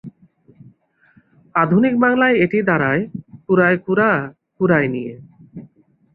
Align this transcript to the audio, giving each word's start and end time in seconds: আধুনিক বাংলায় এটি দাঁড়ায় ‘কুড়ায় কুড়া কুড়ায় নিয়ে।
আধুনিক 1.55 1.93
বাংলায় 1.97 2.35
এটি 2.35 2.59
দাঁড়ায় 2.61 3.01
‘কুড়ায় 3.45 3.77
কুড়া 3.77 4.11
কুড়ায় 4.57 4.87
নিয়ে। 4.87 5.13